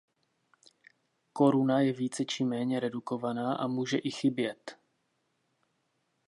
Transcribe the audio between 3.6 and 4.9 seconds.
může i chybět.